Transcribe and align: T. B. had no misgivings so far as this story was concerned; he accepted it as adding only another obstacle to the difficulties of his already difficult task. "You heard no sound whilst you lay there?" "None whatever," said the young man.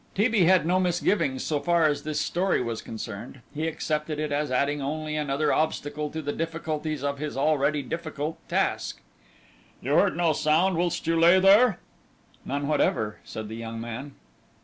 T. 0.15 0.27
B. 0.27 0.45
had 0.45 0.65
no 0.65 0.79
misgivings 0.79 1.43
so 1.43 1.59
far 1.59 1.85
as 1.85 2.01
this 2.01 2.19
story 2.19 2.59
was 2.59 2.81
concerned; 2.81 3.41
he 3.53 3.67
accepted 3.67 4.17
it 4.17 4.31
as 4.31 4.49
adding 4.51 4.81
only 4.81 5.15
another 5.15 5.53
obstacle 5.53 6.09
to 6.09 6.23
the 6.23 6.33
difficulties 6.33 7.03
of 7.03 7.19
his 7.19 7.37
already 7.37 7.83
difficult 7.83 8.39
task. 8.49 8.99
"You 9.79 9.93
heard 9.93 10.17
no 10.17 10.33
sound 10.33 10.75
whilst 10.75 11.05
you 11.05 11.19
lay 11.19 11.39
there?" 11.39 11.77
"None 12.45 12.67
whatever," 12.67 13.19
said 13.23 13.47
the 13.47 13.55
young 13.57 13.79
man. 13.79 14.15